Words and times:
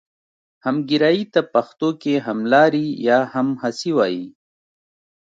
همګرایي 0.65 1.23
ته 1.33 1.41
پښتو 1.53 1.89
کې 2.01 2.13
هملاري 2.27 2.87
یا 3.07 3.19
همهڅي 3.33 3.91
وايي. 3.97 4.25